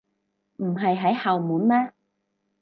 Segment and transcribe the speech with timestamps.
[0.57, 1.93] 唔係喺後門咩？